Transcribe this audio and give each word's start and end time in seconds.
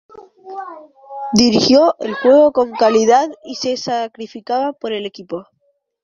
Dirigió 1.33 1.95
el 1.99 2.15
juego 2.15 2.51
con 2.51 2.71
calidad 2.71 3.29
y 3.43 3.53
se 3.53 3.77
sacrificaba 3.77 4.73
por 4.73 4.93
el 4.93 5.05
equipo. 5.05 5.45